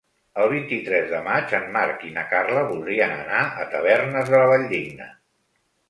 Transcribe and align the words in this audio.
El 0.43 0.47
vint-i-tres 0.53 1.05
de 1.11 1.19
maig 1.27 1.53
en 1.59 1.69
Marc 1.77 2.07
i 2.09 2.11
na 2.17 2.25
Carla 2.33 2.65
voldrien 2.73 3.17
anar 3.21 3.45
a 3.67 3.71
Tavernes 3.77 4.35
de 4.37 4.45
la 4.45 4.53
Valldigna. 4.57 5.17